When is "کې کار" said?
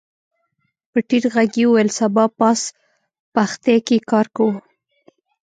3.87-4.25